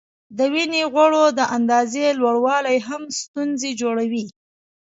د 0.37 0.39
وینې 0.53 0.83
غوړو 0.93 1.23
د 1.39 1.39
اندازې 1.57 2.05
لوړوالی 2.21 2.77
هم 2.87 3.01
ستونزې 3.21 3.71
جوړوي. 3.81 4.25